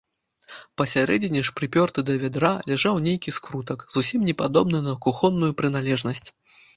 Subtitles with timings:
[0.81, 6.25] Пасярэдзіне ж, прыпёрты да вядра, ляжаў нейкі скрутак, зусім не падобны на кухонную прыналежнасць.